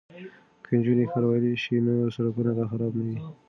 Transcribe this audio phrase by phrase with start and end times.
[0.63, 3.17] که نجونې ښاروالې شي نو سړکونه به خراب نه وي.